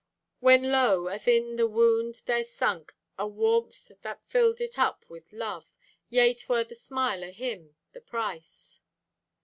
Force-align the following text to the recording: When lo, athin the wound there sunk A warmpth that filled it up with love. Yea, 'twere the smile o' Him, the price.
When 0.39 0.71
lo, 0.71 1.03
athin 1.09 1.57
the 1.57 1.67
wound 1.67 2.23
there 2.25 2.43
sunk 2.43 2.95
A 3.19 3.25
warmpth 3.27 3.91
that 4.01 4.25
filled 4.25 4.59
it 4.59 4.79
up 4.79 5.05
with 5.07 5.31
love. 5.31 5.75
Yea, 6.09 6.33
'twere 6.33 6.63
the 6.63 6.73
smile 6.73 7.23
o' 7.23 7.31
Him, 7.31 7.75
the 7.91 8.01
price. 8.01 8.81